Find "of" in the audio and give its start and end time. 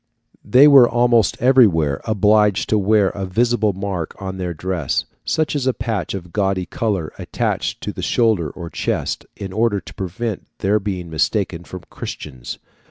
6.15-6.33